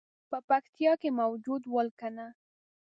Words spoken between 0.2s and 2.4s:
په پکتیا کې موجود ول کنه.